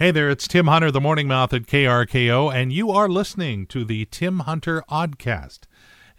Hey 0.00 0.12
there, 0.12 0.30
it's 0.30 0.46
Tim 0.46 0.68
Hunter, 0.68 0.92
the 0.92 1.00
Morning 1.00 1.26
Mouth 1.26 1.52
at 1.52 1.62
KRKO, 1.62 2.54
and 2.54 2.72
you 2.72 2.92
are 2.92 3.08
listening 3.08 3.66
to 3.66 3.84
the 3.84 4.04
Tim 4.04 4.38
Hunter 4.38 4.84
Oddcast. 4.88 5.62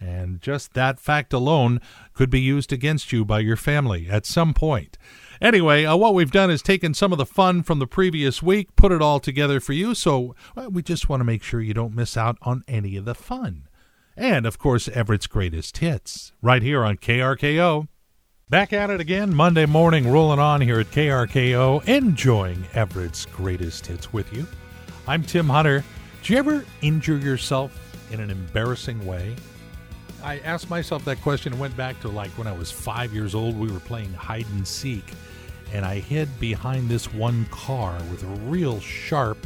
And 0.01 0.41
just 0.41 0.73
that 0.73 0.99
fact 0.99 1.31
alone 1.31 1.79
could 2.13 2.29
be 2.29 2.41
used 2.41 2.73
against 2.73 3.13
you 3.13 3.23
by 3.23 3.39
your 3.39 3.55
family 3.55 4.09
at 4.09 4.25
some 4.25 4.53
point. 4.53 4.97
Anyway, 5.39 5.85
uh, 5.85 5.95
what 5.95 6.13
we've 6.13 6.29
done 6.29 6.51
is 6.51 6.61
taken 6.61 6.93
some 6.93 7.13
of 7.13 7.17
the 7.17 7.25
fun 7.25 7.63
from 7.63 7.79
the 7.79 7.87
previous 7.87 8.43
week, 8.43 8.75
put 8.75 8.91
it 8.91 9.01
all 9.01 9.21
together 9.21 9.61
for 9.61 9.71
you, 9.71 9.95
so 9.95 10.35
well, 10.57 10.69
we 10.69 10.83
just 10.83 11.07
want 11.07 11.21
to 11.21 11.25
make 11.25 11.41
sure 11.41 11.61
you 11.61 11.73
don't 11.73 11.95
miss 11.95 12.17
out 12.17 12.37
on 12.41 12.65
any 12.67 12.97
of 12.97 13.05
the 13.05 13.15
fun. 13.15 13.69
And, 14.17 14.45
of 14.45 14.59
course, 14.59 14.89
Everett's 14.89 15.27
greatest 15.27 15.77
hits, 15.77 16.33
right 16.41 16.61
here 16.61 16.83
on 16.83 16.97
KRKO. 16.97 17.87
Back 18.49 18.73
at 18.73 18.89
it 18.89 18.99
again, 18.99 19.35
Monday 19.35 19.67
morning, 19.67 20.11
rolling 20.11 20.39
on 20.39 20.59
here 20.59 20.79
at 20.79 20.89
KRKO, 20.89 21.87
enjoying 21.87 22.65
Everett's 22.73 23.27
greatest 23.27 23.85
hits 23.85 24.11
with 24.11 24.33
you. 24.33 24.47
I'm 25.07 25.21
Tim 25.21 25.47
Hunter. 25.47 25.83
Do 26.23 26.33
you 26.33 26.39
ever 26.39 26.65
injure 26.81 27.17
yourself 27.17 27.71
in 28.09 28.19
an 28.19 28.31
embarrassing 28.31 29.05
way? 29.05 29.35
I 30.23 30.39
asked 30.39 30.67
myself 30.67 31.05
that 31.05 31.21
question 31.21 31.53
and 31.53 31.61
went 31.61 31.77
back 31.77 31.99
to 31.99 32.07
like 32.07 32.31
when 32.39 32.47
I 32.47 32.51
was 32.51 32.71
five 32.71 33.13
years 33.13 33.35
old. 33.35 33.55
We 33.55 33.71
were 33.71 33.79
playing 33.81 34.13
hide 34.13 34.47
and 34.55 34.67
seek, 34.67 35.05
and 35.71 35.85
I 35.85 35.99
hid 35.99 36.27
behind 36.39 36.89
this 36.89 37.13
one 37.13 37.45
car 37.51 37.99
with 38.09 38.23
a 38.23 38.49
real 38.49 38.79
sharp 38.79 39.37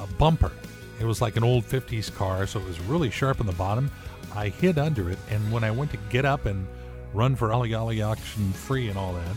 uh, 0.00 0.06
bumper. 0.18 0.50
It 0.98 1.04
was 1.04 1.20
like 1.20 1.36
an 1.36 1.44
old 1.44 1.62
50s 1.62 2.12
car, 2.12 2.44
so 2.48 2.58
it 2.58 2.66
was 2.66 2.80
really 2.80 3.08
sharp 3.08 3.38
on 3.38 3.46
the 3.46 3.52
bottom. 3.52 3.88
I 4.34 4.48
hid 4.48 4.78
under 4.78 5.10
it, 5.10 5.18
and 5.30 5.52
when 5.52 5.62
I 5.62 5.70
went 5.70 5.92
to 5.92 5.96
get 6.10 6.24
up 6.24 6.46
and 6.46 6.66
run 7.16 7.34
for 7.34 7.52
ollie 7.52 8.02
action 8.02 8.52
free 8.52 8.88
and 8.88 8.98
all 8.98 9.14
that, 9.14 9.36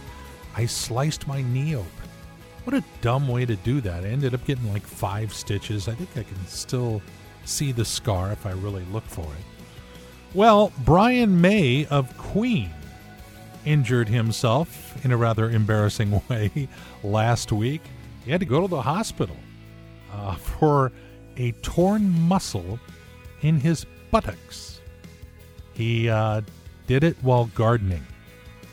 I 0.55 0.65
sliced 0.65 1.27
my 1.27 1.41
knee 1.41 1.75
open. 1.75 1.89
What 2.65 2.75
a 2.75 2.83
dumb 3.02 3.27
way 3.27 3.45
to 3.45 3.55
do 3.55 3.81
that. 3.81 4.03
I 4.03 4.07
ended 4.09 4.33
up 4.33 4.45
getting 4.45 4.71
like 4.71 4.85
five 4.85 5.33
stitches. 5.33 5.88
I 5.88 5.95
think 5.95 6.09
I 6.15 6.23
can 6.23 6.45
still 6.45 7.02
see 7.45 7.72
the 7.72 7.85
scar 7.85 8.31
if 8.31 8.45
I 8.45 8.52
really 8.52 8.83
look 8.91 9.05
for 9.05 9.23
it. 9.23 9.45
Well, 10.33 10.72
Brian 10.80 11.41
May 11.41 11.85
of 11.88 12.16
Queen 12.17 12.69
injured 13.66 14.09
himself 14.09 15.03
in 15.03 15.11
a 15.11 15.17
rather 15.17 15.50
embarrassing 15.50 16.22
way 16.30 16.67
last 17.03 17.52
week. 17.52 17.81
He 18.25 18.31
had 18.31 18.41
to 18.41 18.45
go 18.45 18.61
to 18.61 18.67
the 18.67 18.81
hospital 18.81 19.38
uh, 20.13 20.35
for 20.35 20.91
a 21.38 21.52
torn 21.63 22.09
muscle 22.09 22.80
in 23.41 23.59
his 23.59 23.85
buttocks. 24.11 24.81
He 25.73 26.09
uh, 26.09 26.41
did 26.89 27.03
it 27.03 27.15
while 27.21 27.45
gardening. 27.53 28.03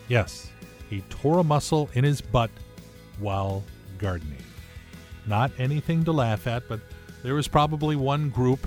Yes, 0.08 0.50
he 0.88 1.02
tore 1.10 1.40
a 1.40 1.44
muscle 1.44 1.90
in 1.92 2.02
his 2.02 2.22
butt 2.22 2.50
while 3.18 3.62
gardening. 3.98 4.42
Not 5.26 5.52
anything 5.58 6.02
to 6.04 6.12
laugh 6.12 6.46
at, 6.46 6.66
but 6.66 6.80
there 7.22 7.36
is 7.36 7.46
probably 7.46 7.94
one 7.94 8.30
group 8.30 8.66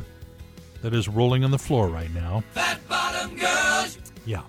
that 0.83 0.93
is 0.93 1.07
rolling 1.07 1.43
on 1.43 1.49
the 1.49 1.57
floor 1.57 1.87
right 1.87 2.13
now. 2.13 2.43
Fat 2.51 2.87
bottom 2.87 3.35
girls. 3.37 3.97
Yeah. 4.23 4.43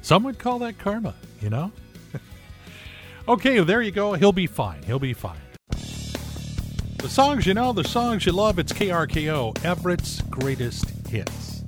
Some 0.00 0.22
would 0.22 0.38
call 0.38 0.58
that 0.60 0.78
karma, 0.78 1.14
you 1.42 1.50
know? 1.50 1.70
okay, 3.28 3.60
there 3.60 3.82
you 3.82 3.90
go. 3.90 4.14
He'll 4.14 4.32
be 4.32 4.46
fine. 4.46 4.82
He'll 4.84 4.98
be 4.98 5.12
fine. 5.12 5.36
The 5.68 7.10
songs 7.10 7.46
you 7.46 7.52
know, 7.52 7.74
the 7.74 7.84
songs 7.84 8.24
you 8.24 8.32
love, 8.32 8.58
it's 8.58 8.72
KRKO, 8.72 9.62
Everett's 9.66 10.22
greatest 10.22 10.88
hits. 11.08 11.59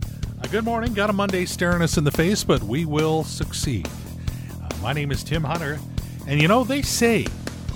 Good 0.52 0.66
morning. 0.66 0.92
Got 0.92 1.08
a 1.08 1.14
Monday 1.14 1.46
staring 1.46 1.80
us 1.80 1.96
in 1.96 2.04
the 2.04 2.10
face, 2.10 2.44
but 2.44 2.62
we 2.62 2.84
will 2.84 3.24
succeed. 3.24 3.88
Uh, 4.62 4.68
my 4.82 4.92
name 4.92 5.10
is 5.10 5.24
Tim 5.24 5.42
Hunter, 5.42 5.80
and 6.26 6.42
you 6.42 6.46
know, 6.46 6.62
they 6.62 6.82
say 6.82 7.26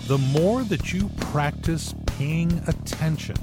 the 0.09 0.19
more 0.19 0.63
that 0.65 0.93
you 0.93 1.09
practice 1.17 1.95
paying 2.05 2.53
attention, 2.67 3.37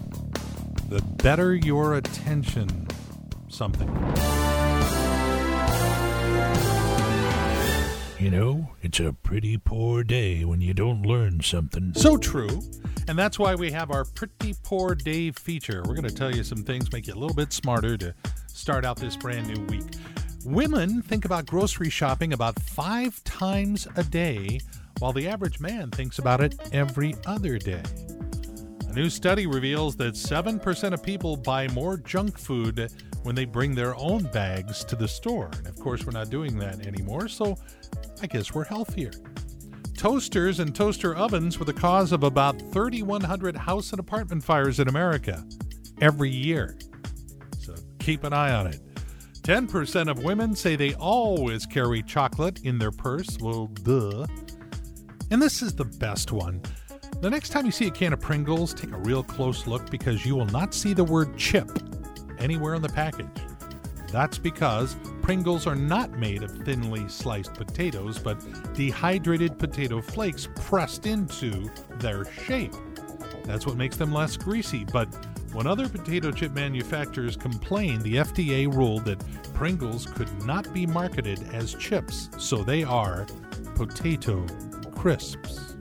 the 0.87 1.01
better 1.23 1.55
your 1.55 1.95
attention 1.95 2.87
something. 3.49 3.89
You 8.19 8.29
know, 8.29 8.69
it's 8.83 8.99
a 8.99 9.13
pretty 9.13 9.57
poor 9.57 10.03
day 10.03 10.45
when 10.45 10.61
you 10.61 10.75
don't 10.75 11.01
learn 11.01 11.41
something. 11.41 11.95
So 11.95 12.17
true. 12.17 12.61
And 13.07 13.17
that's 13.17 13.39
why 13.39 13.55
we 13.55 13.71
have 13.71 13.89
our 13.89 14.05
Pretty 14.05 14.55
Poor 14.63 14.93
Day 14.93 15.31
feature. 15.31 15.81
We're 15.85 15.95
going 15.95 16.07
to 16.07 16.13
tell 16.13 16.33
you 16.33 16.43
some 16.43 16.63
things, 16.63 16.91
make 16.93 17.07
you 17.07 17.13
a 17.13 17.19
little 17.19 17.35
bit 17.35 17.51
smarter 17.51 17.97
to 17.97 18.13
start 18.53 18.85
out 18.85 18.97
this 18.97 19.17
brand 19.17 19.47
new 19.47 19.65
week. 19.65 19.83
Women 20.45 21.01
think 21.01 21.25
about 21.25 21.45
grocery 21.45 21.89
shopping 21.89 22.33
about 22.33 22.59
five 22.59 23.23
times 23.23 23.87
a 23.95 24.03
day, 24.03 24.59
while 24.99 25.11
the 25.11 25.27
average 25.27 25.59
man 25.59 25.89
thinks 25.91 26.19
about 26.19 26.41
it 26.41 26.55
every 26.71 27.15
other 27.25 27.57
day. 27.57 27.81
A 28.87 28.93
new 28.93 29.09
study 29.09 29.47
reveals 29.47 29.95
that 29.95 30.13
7% 30.13 30.93
of 30.93 31.01
people 31.01 31.35
buy 31.35 31.67
more 31.69 31.97
junk 31.97 32.37
food 32.37 32.91
when 33.23 33.35
they 33.35 33.45
bring 33.45 33.73
their 33.73 33.95
own 33.95 34.23
bags 34.31 34.83
to 34.85 34.95
the 34.95 35.07
store. 35.07 35.49
And 35.57 35.67
of 35.67 35.79
course, 35.79 36.05
we're 36.05 36.11
not 36.11 36.29
doing 36.29 36.57
that 36.59 36.85
anymore, 36.85 37.27
so 37.27 37.57
I 38.21 38.27
guess 38.27 38.53
we're 38.53 38.65
healthier. 38.65 39.11
Toasters 39.97 40.59
and 40.59 40.75
toaster 40.75 41.15
ovens 41.15 41.57
were 41.57 41.65
the 41.65 41.73
cause 41.73 42.11
of 42.11 42.23
about 42.23 42.59
3,100 42.73 43.55
house 43.55 43.91
and 43.91 43.99
apartment 43.99 44.43
fires 44.43 44.79
in 44.79 44.89
America 44.89 45.43
every 46.01 46.29
year. 46.29 46.77
Keep 48.03 48.25
an 48.25 48.33
eye 48.33 48.53
on 48.53 48.67
it. 48.67 48.81
10% 49.43 50.11
of 50.11 50.25
women 50.25 50.53
say 50.57 50.75
they 50.75 50.93
always 50.95 51.65
carry 51.65 52.03
chocolate 52.03 52.59
in 52.65 52.77
their 52.77 52.91
purse. 52.91 53.37
Well, 53.39 53.67
duh. 53.67 54.27
And 55.31 55.41
this 55.41 55.61
is 55.61 55.73
the 55.73 55.85
best 55.85 56.33
one. 56.33 56.61
The 57.21 57.29
next 57.29 57.49
time 57.49 57.65
you 57.65 57.71
see 57.71 57.87
a 57.87 57.91
can 57.91 58.11
of 58.11 58.19
Pringles, 58.19 58.73
take 58.73 58.91
a 58.91 58.97
real 58.97 59.23
close 59.23 59.67
look 59.67 59.89
because 59.89 60.25
you 60.25 60.35
will 60.35 60.47
not 60.47 60.73
see 60.73 60.93
the 60.93 61.05
word 61.05 61.37
chip 61.37 61.71
anywhere 62.39 62.75
on 62.75 62.81
the 62.81 62.89
package. 62.89 63.25
That's 64.11 64.37
because 64.37 64.97
Pringles 65.21 65.65
are 65.65 65.75
not 65.75 66.11
made 66.11 66.43
of 66.43 66.51
thinly 66.65 67.07
sliced 67.07 67.53
potatoes, 67.53 68.19
but 68.19 68.37
dehydrated 68.73 69.57
potato 69.57 70.01
flakes 70.01 70.49
pressed 70.55 71.05
into 71.05 71.71
their 71.99 72.25
shape. 72.25 72.73
That's 73.45 73.65
what 73.65 73.77
makes 73.77 73.95
them 73.95 74.11
less 74.11 74.35
greasy. 74.35 74.83
But 74.83 75.07
when 75.53 75.67
other 75.67 75.87
potato 75.87 76.31
chip 76.31 76.51
manufacturers 76.51 77.37
complained, 77.37 78.01
the 78.01 78.15
FDA 78.15 78.73
ruled 78.73 79.05
that 79.05 79.23
Pringles 79.53 80.07
could 80.07 80.29
not 80.45 80.71
be 80.73 80.85
marketed 80.87 81.41
as 81.53 81.75
chips, 81.75 82.29
so 82.37 82.63
they 82.63 82.83
are 82.83 83.27
potato 83.75 84.45
crisps. 84.95 85.75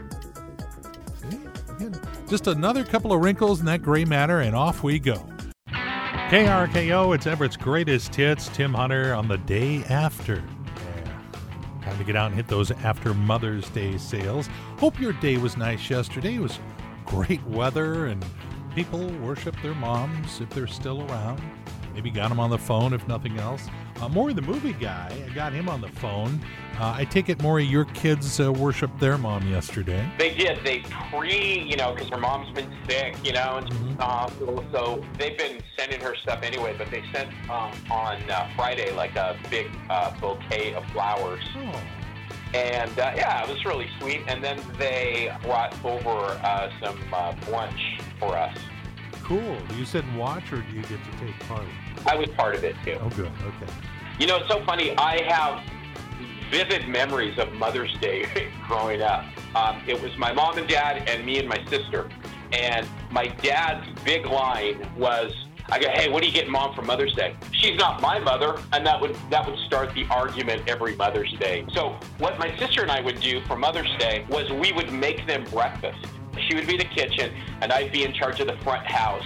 Just 2.28 2.46
another 2.46 2.84
couple 2.84 3.12
of 3.12 3.22
wrinkles 3.22 3.60
in 3.60 3.66
that 3.66 3.82
gray 3.82 4.04
matter, 4.04 4.40
and 4.40 4.54
off 4.54 4.82
we 4.82 4.98
go. 4.98 5.26
KRKO, 5.68 7.14
it's 7.14 7.26
Everett's 7.26 7.56
greatest 7.56 8.14
hits. 8.14 8.48
Tim 8.48 8.72
Hunter 8.72 9.14
on 9.14 9.28
the 9.28 9.36
day 9.38 9.84
after. 9.84 10.42
Time 11.82 11.98
to 11.98 12.04
get 12.04 12.16
out 12.16 12.28
and 12.28 12.34
hit 12.34 12.48
those 12.48 12.70
after 12.70 13.12
Mother's 13.12 13.68
Day 13.70 13.98
sales. 13.98 14.48
Hope 14.78 15.00
your 15.00 15.12
day 15.14 15.36
was 15.36 15.56
nice 15.56 15.90
yesterday. 15.90 16.36
It 16.36 16.40
was 16.40 16.58
great 17.04 17.42
weather 17.44 18.06
and 18.06 18.24
people 18.74 19.06
worship 19.20 19.54
their 19.62 19.74
moms 19.74 20.40
if 20.40 20.48
they're 20.50 20.66
still 20.66 21.02
around. 21.10 21.40
Maybe 21.94 22.10
got 22.10 22.30
them 22.30 22.40
on 22.40 22.48
the 22.48 22.58
phone 22.58 22.94
if 22.94 23.06
nothing 23.06 23.38
else. 23.38 23.68
Uh, 24.00 24.08
Maury, 24.08 24.32
the 24.32 24.40
movie 24.42 24.72
guy, 24.72 25.12
I 25.30 25.34
got 25.34 25.52
him 25.52 25.68
on 25.68 25.82
the 25.82 25.90
phone. 25.90 26.40
Uh, 26.80 26.94
I 26.96 27.04
take 27.04 27.28
it, 27.28 27.40
Maury, 27.42 27.64
your 27.64 27.84
kids 27.84 28.40
uh, 28.40 28.50
worshiped 28.50 28.98
their 28.98 29.18
mom 29.18 29.46
yesterday. 29.48 30.10
They 30.18 30.34
did. 30.34 30.64
They 30.64 30.80
pre, 31.14 31.60
you 31.60 31.76
know, 31.76 31.92
because 31.92 32.08
her 32.08 32.16
mom's 32.16 32.50
been 32.54 32.72
sick, 32.88 33.14
you 33.22 33.32
know, 33.32 33.58
and 33.58 33.68
Mhm. 33.68 34.00
uh, 34.00 34.04
hospital. 34.04 34.64
So 34.72 35.04
they've 35.18 35.36
been 35.36 35.60
sending 35.78 36.00
her 36.00 36.16
stuff 36.16 36.40
anyway. 36.42 36.74
But 36.78 36.90
they 36.90 37.04
sent 37.12 37.28
um, 37.50 37.70
on 37.90 38.18
uh, 38.30 38.48
Friday 38.56 38.90
like 38.92 39.14
a 39.16 39.36
big 39.50 39.66
uh, 39.90 40.12
bouquet 40.18 40.72
of 40.74 40.84
flowers, 40.86 41.44
Oh, 41.58 41.80
and 42.54 42.98
uh, 42.98 43.12
yeah, 43.14 43.42
it 43.44 43.48
was 43.50 43.62
really 43.66 43.88
sweet. 44.00 44.22
And 44.28 44.42
then 44.42 44.58
they 44.78 45.30
brought 45.42 45.74
over 45.84 46.10
uh, 46.42 46.70
some 46.82 46.98
uh, 47.12 47.34
lunch 47.50 48.00
for 48.22 48.36
us. 48.36 48.56
cool. 49.24 49.58
You 49.76 49.84
said 49.84 50.04
watch, 50.16 50.52
or 50.52 50.62
do 50.62 50.76
you 50.76 50.82
get 50.82 51.00
to 51.04 51.10
take 51.18 51.38
part? 51.48 51.66
I 52.06 52.14
was 52.16 52.28
part 52.30 52.54
of 52.54 52.62
it 52.64 52.76
too. 52.84 52.98
Oh, 53.00 53.08
good. 53.10 53.26
Okay. 53.42 53.72
You 54.18 54.26
know, 54.26 54.36
it's 54.36 54.48
so 54.48 54.64
funny. 54.64 54.96
I 54.96 55.22
have 55.22 55.62
vivid 56.50 56.86
memories 56.88 57.38
of 57.38 57.52
Mother's 57.54 57.96
Day 57.98 58.50
growing 58.68 59.02
up. 59.02 59.24
Um, 59.56 59.82
it 59.86 60.00
was 60.00 60.16
my 60.18 60.32
mom 60.32 60.58
and 60.58 60.68
dad 60.68 61.08
and 61.08 61.24
me 61.24 61.38
and 61.38 61.48
my 61.48 61.64
sister. 61.68 62.08
And 62.52 62.86
my 63.10 63.26
dad's 63.28 63.86
big 64.04 64.26
line 64.26 64.86
was, 64.96 65.32
I 65.70 65.78
go, 65.78 65.88
hey, 65.88 66.10
what 66.10 66.22
do 66.22 66.28
you 66.28 66.34
get 66.34 66.48
mom 66.48 66.74
for 66.74 66.82
Mother's 66.82 67.14
Day? 67.14 67.34
She's 67.52 67.78
not 67.78 68.02
my 68.02 68.18
mother, 68.18 68.60
and 68.72 68.86
that 68.86 69.00
would 69.00 69.16
that 69.30 69.46
would 69.48 69.58
start 69.60 69.94
the 69.94 70.04
argument 70.10 70.68
every 70.68 70.94
Mother's 70.96 71.32
Day. 71.40 71.64
So 71.72 71.96
what 72.18 72.38
my 72.38 72.56
sister 72.58 72.82
and 72.82 72.90
I 72.90 73.00
would 73.00 73.20
do 73.20 73.40
for 73.46 73.56
Mother's 73.56 73.90
Day 73.98 74.26
was 74.28 74.50
we 74.50 74.72
would 74.72 74.92
make 74.92 75.26
them 75.26 75.44
breakfast. 75.44 76.06
She 76.48 76.54
would 76.54 76.66
be 76.66 76.76
the 76.76 76.84
kitchen, 76.84 77.32
and 77.60 77.72
I'd 77.72 77.92
be 77.92 78.04
in 78.04 78.12
charge 78.12 78.40
of 78.40 78.46
the 78.46 78.56
front 78.58 78.86
house 78.86 79.24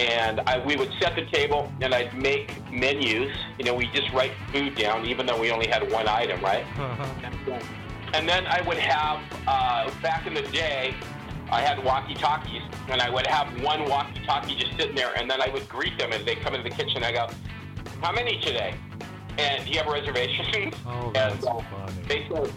and 0.00 0.40
I, 0.46 0.64
we 0.64 0.76
would 0.76 0.90
set 0.98 1.14
the 1.14 1.26
table 1.26 1.70
and 1.82 1.94
I'd 1.94 2.16
make 2.16 2.50
menus. 2.72 3.30
You 3.58 3.66
know, 3.66 3.74
we 3.74 3.86
just 3.88 4.10
write 4.12 4.32
food 4.50 4.74
down, 4.74 5.04
even 5.04 5.26
though 5.26 5.38
we 5.38 5.50
only 5.50 5.66
had 5.66 5.90
one 5.92 6.08
item, 6.08 6.40
right? 6.42 6.64
Uh-huh. 6.78 7.58
And 8.14 8.26
then 8.26 8.46
I 8.46 8.62
would 8.66 8.78
have, 8.78 9.20
uh, 9.46 9.90
back 10.00 10.26
in 10.26 10.32
the 10.32 10.42
day, 10.42 10.94
I 11.50 11.60
had 11.60 11.84
walkie-talkies, 11.84 12.62
and 12.88 13.02
I 13.02 13.10
would 13.10 13.26
have 13.26 13.60
one 13.62 13.84
walkie-talkie 13.90 14.54
just 14.54 14.76
sitting 14.78 14.94
there, 14.94 15.12
and 15.16 15.30
then 15.30 15.42
I 15.42 15.48
would 15.48 15.68
greet 15.68 15.98
them 15.98 16.12
as 16.12 16.24
they 16.24 16.36
come 16.36 16.54
into 16.54 16.68
the 16.68 16.74
kitchen. 16.74 17.04
I 17.04 17.12
go, 17.12 17.28
"How 18.00 18.12
many 18.12 18.40
today?" 18.40 18.74
And 19.36 19.64
do 19.64 19.70
you 19.70 19.78
have 19.78 19.88
a 19.88 19.90
reservation? 19.90 20.72
Oh, 20.86 21.10
that's 21.14 21.34
and, 21.34 21.44
uh, 21.44 21.60
funny. 21.70 22.02
They 22.06 22.26
said, 22.32 22.52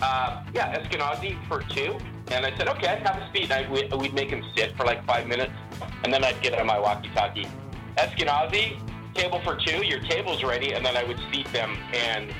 uh, 0.00 0.44
"Yeah, 0.54 0.78
Eskenazi 0.78 1.36
for 1.48 1.62
two. 1.62 1.98
And 2.30 2.44
I 2.44 2.56
said, 2.56 2.68
"Okay, 2.68 2.88
I'd 2.88 3.06
have 3.06 3.22
a 3.22 3.28
speed. 3.28 3.50
And 3.50 3.66
I, 3.66 3.70
we'd, 3.70 3.92
we'd 3.94 4.14
make 4.14 4.30
him 4.30 4.44
sit 4.56 4.76
for 4.76 4.84
like 4.84 5.04
five 5.06 5.26
minutes, 5.26 5.52
and 6.04 6.12
then 6.12 6.24
I'd 6.24 6.40
get 6.42 6.58
on 6.58 6.66
my 6.66 6.78
walkie-talkie. 6.78 7.46
Eskenazi, 7.96 8.78
table 9.14 9.40
for 9.44 9.56
two. 9.56 9.84
Your 9.86 10.00
table's 10.00 10.42
ready, 10.42 10.72
and 10.72 10.84
then 10.84 10.96
I 10.96 11.04
would 11.04 11.18
seat 11.32 11.50
them 11.52 11.76
and 11.92 12.32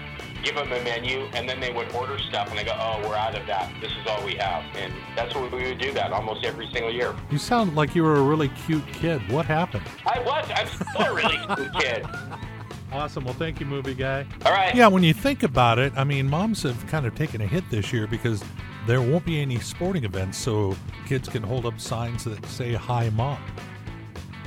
give 0.42 0.54
them 0.54 0.70
a 0.70 0.82
menu, 0.84 1.20
and 1.34 1.48
then 1.48 1.60
they 1.60 1.72
would 1.72 1.90
order 1.92 2.18
stuff, 2.18 2.50
and 2.50 2.58
I 2.58 2.64
go, 2.64 2.72
"Oh, 2.78 3.08
we're 3.08 3.16
out 3.16 3.38
of 3.38 3.46
that. 3.46 3.72
This 3.80 3.90
is 3.92 4.06
all 4.08 4.24
we 4.24 4.34
have." 4.36 4.64
And 4.76 4.92
that's 5.14 5.34
what 5.34 5.50
we 5.52 5.62
would 5.62 5.78
do 5.78 5.92
that 5.92 6.12
almost 6.12 6.44
every 6.44 6.68
single 6.72 6.92
year. 6.92 7.14
You 7.30 7.38
sound 7.38 7.74
like 7.74 7.94
you 7.94 8.02
were 8.02 8.16
a 8.16 8.22
really 8.22 8.48
cute 8.66 8.86
kid. 8.92 9.26
What 9.30 9.46
happened? 9.46 9.84
I 10.04 10.20
was. 10.20 10.48
I'm 10.54 10.66
still 10.68 11.12
a 11.12 11.14
really 11.14 11.38
cute 11.56 11.74
kid. 11.80 12.06
Awesome. 12.92 13.24
Well, 13.24 13.34
thank 13.34 13.60
you, 13.60 13.66
movie 13.66 13.94
guy. 13.94 14.24
All 14.46 14.52
right. 14.52 14.74
Yeah, 14.74 14.86
when 14.86 15.02
you 15.02 15.12
think 15.12 15.42
about 15.42 15.78
it, 15.78 15.92
I 15.96 16.04
mean, 16.04 16.30
moms 16.30 16.62
have 16.62 16.86
kind 16.86 17.04
of 17.04 17.14
taken 17.14 17.40
a 17.40 17.46
hit 17.46 17.68
this 17.68 17.92
year 17.92 18.06
because 18.06 18.42
there 18.86 19.00
won't 19.00 19.24
be 19.24 19.40
any 19.40 19.58
sporting 19.58 20.04
events, 20.04 20.38
so 20.38 20.76
kids 21.06 21.28
can 21.28 21.42
hold 21.42 21.66
up 21.66 21.80
signs 21.80 22.24
that 22.24 22.44
say 22.46 22.74
"Hi, 22.74 23.10
Mom." 23.10 23.38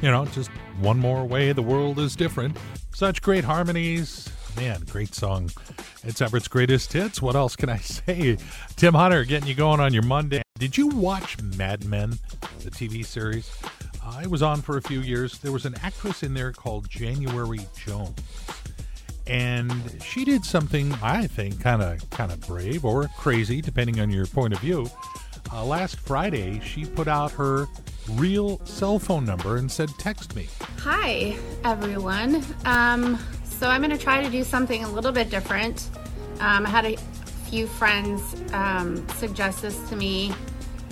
You 0.01 0.11
know, 0.11 0.25
just 0.27 0.49
one 0.79 0.97
more 0.97 1.25
way 1.25 1.51
the 1.51 1.61
world 1.61 1.99
is 1.99 2.15
different. 2.15 2.57
Such 2.93 3.21
great 3.21 3.43
harmonies. 3.43 4.29
Man, 4.55 4.81
great 4.89 5.13
song. 5.13 5.51
It's 6.03 6.21
Everett's 6.21 6.47
greatest 6.47 6.93
hits. 6.93 7.21
What 7.21 7.35
else 7.35 7.55
can 7.55 7.69
I 7.69 7.77
say? 7.79 8.37
Tim 8.75 8.93
Hunter 8.93 9.23
getting 9.25 9.47
you 9.47 9.55
going 9.55 9.79
on 9.79 9.93
your 9.93 10.03
Monday. 10.03 10.41
Did 10.57 10.77
you 10.77 10.87
watch 10.87 11.41
Mad 11.41 11.85
Men, 11.85 12.19
the 12.63 12.71
TV 12.71 13.05
series? 13.05 13.51
Uh, 14.03 14.21
it 14.23 14.29
was 14.29 14.41
on 14.41 14.61
for 14.61 14.77
a 14.77 14.81
few 14.81 15.01
years. 15.01 15.39
There 15.39 15.51
was 15.51 15.65
an 15.65 15.75
actress 15.83 16.23
in 16.23 16.33
there 16.33 16.51
called 16.51 16.89
January 16.89 17.59
Jones 17.77 18.15
and 19.29 19.71
she 20.03 20.25
did 20.25 20.43
something 20.43 20.93
I 21.01 21.27
think 21.27 21.61
kind 21.61 21.81
of 21.81 22.09
kind 22.09 22.31
of 22.31 22.39
brave 22.41 22.83
or 22.83 23.07
crazy, 23.17 23.61
depending 23.61 23.99
on 23.99 24.09
your 24.09 24.25
point 24.25 24.53
of 24.53 24.59
view. 24.59 24.89
Uh, 25.53 25.63
last 25.65 25.99
Friday, 25.99 26.59
she 26.59 26.85
put 26.85 27.07
out 27.07 27.31
her 27.31 27.67
real 28.11 28.59
cell 28.65 28.99
phone 28.99 29.25
number 29.25 29.57
and 29.57 29.71
said, 29.71 29.89
"Text 29.99 30.35
me." 30.35 30.47
Hi, 30.79 31.37
everyone. 31.63 32.43
Um, 32.65 33.19
so 33.43 33.67
I'm 33.67 33.81
going 33.81 33.95
to 33.95 34.03
try 34.03 34.23
to 34.23 34.29
do 34.29 34.43
something 34.43 34.83
a 34.83 34.89
little 34.89 35.11
bit 35.11 35.29
different. 35.29 35.89
Um, 36.39 36.65
I 36.65 36.69
had 36.69 36.85
a 36.85 36.97
few 37.49 37.67
friends 37.67 38.35
um, 38.53 39.07
suggest 39.09 39.61
this 39.61 39.77
to 39.89 39.95
me. 39.95 40.33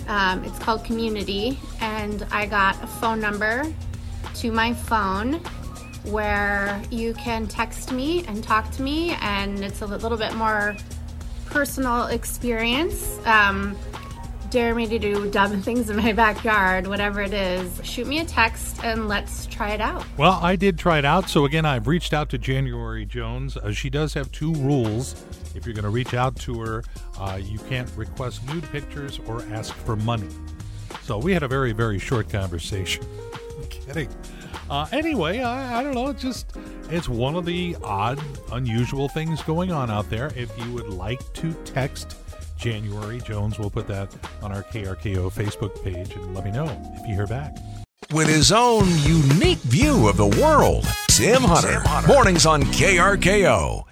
Um, 0.06 0.44
it's 0.44 0.58
called 0.58 0.84
Community, 0.84 1.58
and 1.80 2.26
I 2.30 2.46
got 2.46 2.82
a 2.82 2.86
phone 2.86 3.20
number 3.20 3.64
to 4.36 4.52
my 4.52 4.72
phone 4.74 5.40
where 6.10 6.82
you 6.90 7.14
can 7.14 7.46
text 7.46 7.92
me 7.92 8.24
and 8.26 8.42
talk 8.42 8.70
to 8.72 8.82
me, 8.82 9.16
and 9.20 9.64
it's 9.64 9.82
a 9.82 9.86
little 9.86 10.18
bit 10.18 10.34
more 10.34 10.76
personal 11.46 12.06
experience. 12.06 13.18
Um, 13.26 13.76
dare 14.50 14.74
me 14.74 14.86
to 14.86 14.98
do 14.98 15.30
dumb 15.30 15.60
things 15.62 15.90
in 15.90 15.96
my 15.96 16.12
backyard, 16.12 16.86
whatever 16.86 17.20
it 17.20 17.32
is, 17.32 17.80
shoot 17.84 18.06
me 18.06 18.20
a 18.20 18.24
text 18.24 18.82
and 18.82 19.08
let's 19.08 19.46
try 19.46 19.70
it 19.70 19.80
out. 19.80 20.04
Well, 20.16 20.38
I 20.42 20.56
did 20.56 20.78
try 20.78 20.98
it 20.98 21.04
out. 21.04 21.28
So 21.28 21.44
again, 21.44 21.64
I've 21.64 21.86
reached 21.86 22.12
out 22.12 22.28
to 22.30 22.38
January 22.38 23.04
Jones. 23.04 23.56
Uh, 23.56 23.72
she 23.72 23.90
does 23.90 24.14
have 24.14 24.30
two 24.32 24.52
rules. 24.54 25.14
If 25.54 25.66
you're 25.66 25.74
going 25.74 25.84
to 25.84 25.90
reach 25.90 26.14
out 26.14 26.36
to 26.36 26.60
her, 26.60 26.84
uh, 27.18 27.38
you 27.42 27.58
can't 27.58 27.90
request 27.96 28.46
nude 28.48 28.70
pictures 28.70 29.20
or 29.26 29.42
ask 29.52 29.74
for 29.74 29.96
money. 29.96 30.28
So 31.02 31.18
we 31.18 31.32
had 31.32 31.42
a 31.42 31.48
very 31.48 31.72
very 31.72 31.98
short 31.98 32.28
conversation. 32.28 33.04
I'm 33.58 33.66
kidding. 33.68 34.08
Uh, 34.70 34.86
anyway, 34.92 35.40
I, 35.40 35.80
I 35.80 35.82
don't 35.82 35.94
know. 35.94 36.08
It's 36.08 36.22
just 36.22 36.56
it's 36.90 37.08
one 37.08 37.36
of 37.36 37.44
the 37.44 37.76
odd, 37.82 38.20
unusual 38.52 39.08
things 39.08 39.42
going 39.42 39.72
on 39.72 39.90
out 39.90 40.08
there. 40.10 40.30
If 40.36 40.56
you 40.58 40.72
would 40.72 40.88
like 40.88 41.20
to 41.34 41.54
text 41.64 42.16
January 42.56 43.20
Jones, 43.20 43.58
we'll 43.58 43.70
put 43.70 43.86
that 43.88 44.14
on 44.42 44.52
our 44.52 44.62
KRKO 44.62 45.32
Facebook 45.32 45.82
page 45.82 46.14
and 46.14 46.34
let 46.34 46.44
me 46.44 46.50
know 46.50 46.66
if 46.94 47.08
you 47.08 47.14
hear 47.14 47.26
back. 47.26 47.56
With 48.12 48.28
his 48.28 48.52
own 48.52 48.86
unique 49.00 49.58
view 49.58 50.08
of 50.08 50.16
the 50.16 50.26
world, 50.26 50.86
Tim 51.08 51.42
Hunter. 51.42 51.82
Mornings 52.06 52.46
on 52.46 52.62
KRKO. 52.62 53.84